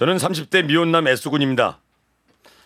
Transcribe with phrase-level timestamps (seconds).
[0.00, 1.78] 저는 30대 미혼남 S군입니다.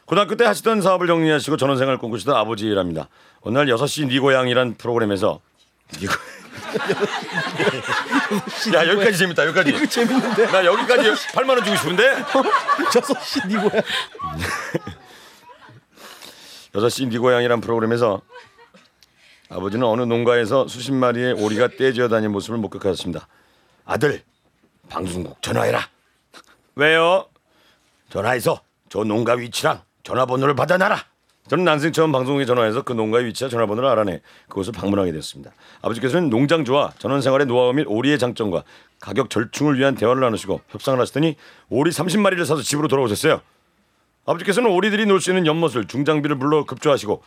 [0.04, 3.08] 고등학교 때 하시던 사업을 정리하시고 전원생활 꿈꾸시던 아버지랍니다.
[3.40, 5.40] 어느 날 6시 니 고향이란 프로그램에서
[5.98, 6.14] 니 고...
[8.76, 10.46] 야 여기까지 재밌다 여기까지 이거 재밌는데.
[10.46, 12.24] 나 여기까지 8만 원 주고 싶은데
[12.92, 13.82] 저섯 시니 뭐야?
[16.72, 18.20] 6시 니 고향이란 프로그램에서
[19.48, 23.26] 아버지는 어느 농가에서 수십 마리의 오리가 떼지어 다니는 모습을 목격하셨습니다.
[23.84, 24.22] 아들
[24.88, 25.93] 방송국 전화해라.
[26.76, 27.26] 왜요?
[28.10, 31.04] 전화해서 저 농가 위치랑 전화번호를 받아놔라.
[31.48, 35.52] 저는 난생 처음 방송국에 전화해서 그 농가의 위치와 전화번호를 알아내 그곳을 방문하게 됐습니다.
[35.82, 38.64] 아버지께서는 농장주와 전원생활의 노하우 및 오리의 장점과
[39.00, 41.36] 가격 절충을 위한 대화를 나누시고 협상을 하시더니
[41.68, 43.42] 오리 30마리를 사서 집으로 돌아오셨어요.
[44.24, 47.22] 아버지께서는 오리들이 놀 수 있는 연못을 중장비를 불러 급조하시고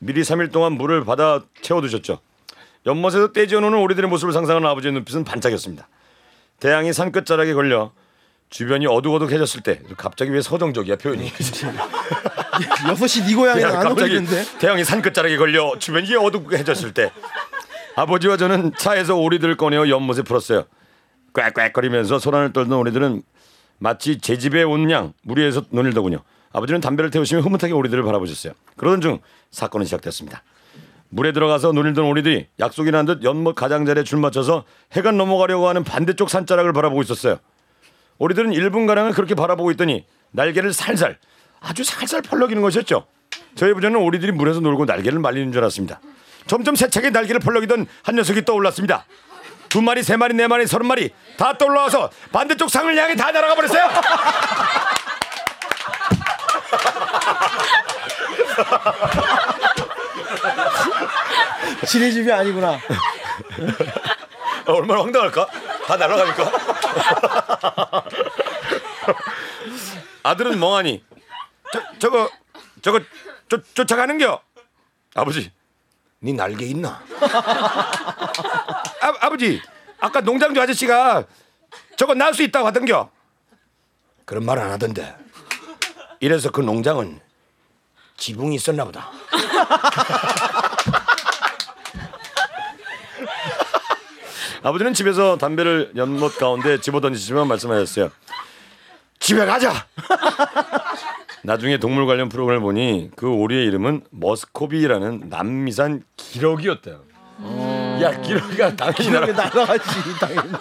[0.00, 2.18] 미리 3일 동안 물을 받아 채워두셨죠.
[2.86, 5.88] 연못에서 떼지어 노는 오리들의 모습을 상상하는 아버지의 눈빛은 반짝였습니다.
[6.58, 7.92] 태양이 산끝자락에 걸려
[8.52, 11.32] 주변이 어둑어둑해졌을 때 갑자기 왜 서정적이야 표현이
[12.86, 14.44] 여섯 시니 고향에 안 어울리는데.
[14.58, 17.10] 태양이 산 끝자락에 걸려 주변이 어둑해졌을 때
[17.96, 20.64] 아버지와 저는 차에서 오리들을 꺼내어 연못에 풀었어요.
[21.32, 23.22] 꽥꽥거리면서 소란을 떨던 오리들은
[23.78, 26.18] 마치 제 집에 온 양 무리해서 논일더군요.
[26.52, 28.52] 아버지는 담배를 태우시며 흐뭇하게 오리들을 바라보셨어요.
[28.76, 29.18] 그러던 중
[29.50, 30.42] 사건은 시작됐습니다.
[31.08, 36.74] 물에 들어가서 논일던 오리들이 약속이 난듯 연못 가장자리에 줄 맞춰서 해가 넘어가려고 하는 반대쪽 산자락을
[36.74, 37.38] 바라보고 있었어요.
[38.22, 41.18] 오리들은 1분 가량을 그렇게 바라보고 있더니 날개를 살살
[41.60, 43.04] 아주 살살 펄럭이는 것이었죠.
[43.56, 45.98] 저희 부자는 오리들이 물에서 놀고 날개를 말리는 줄 알았습니다.
[46.46, 49.06] 점점 세차게 날개를 펄럭이던 한 녀석이 떠올랐습니다.
[49.68, 53.56] 두 마리, 세 마리, 네 마리, 서른 마리 다 떠올라와서 반대쪽 상을 향해 다 날아가
[53.56, 53.88] 버렸어요.
[61.88, 62.78] 지네 집이 아니구나.
[64.66, 65.46] 아, 얼마나 황당할까?
[65.86, 66.52] 다 날아가니까.
[70.32, 71.04] 아들은 멍하니
[71.72, 72.30] 저, 저거
[72.80, 73.00] 저거
[73.48, 74.40] 쫓, 쫓아가는겨.
[75.14, 75.52] 아버지,
[76.20, 77.02] 네 날개 있나?
[79.00, 79.60] 아, 아버지,
[80.00, 81.24] 아까 농장주 아저씨가
[81.96, 83.10] 저거 날 수 있다고 하던겨.
[84.24, 85.14] 그런 말 안 하던데.
[86.20, 87.20] 이래서 그 농장은
[88.16, 89.10] 지붕이 있었나 보다.
[94.62, 98.10] 아버지는 집에서 담배를 연못 가운데 집어던지시며 말씀하셨어요.
[99.22, 99.86] 집에 가자.
[101.44, 107.00] 나중에 동물 관련 프로그램을 보니 그 오리의 이름은 머스코비라는 남미산 기러기였대요.
[108.00, 109.84] 야 기러기가 당연히 나라 이렇게 날아가지
[110.20, 110.52] 당연히.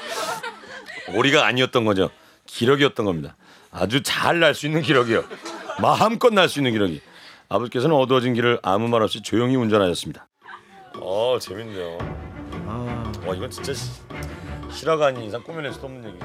[1.15, 2.09] 오리가 아니었던 거죠.
[2.45, 3.35] 기러기였던 겁니다.
[3.71, 5.23] 아주 잘 날 수 있는 기러기요.
[5.81, 7.01] 마음껏 날 수 있는 기러기.
[7.49, 10.27] 아버지께서는 어두워진 길을 아무 말 없이 조용히 운전하셨습니다.
[10.95, 11.97] 어 재밌네요.
[13.25, 13.89] 와 이건 진짜 시-
[14.71, 16.17] 실화가 아닌 이상 꾸며낼 수 없는 얘기.